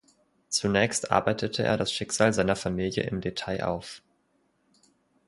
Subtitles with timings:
[0.49, 4.01] Zunächst arbeitete er das Schicksal seiner Familie im Detail auf.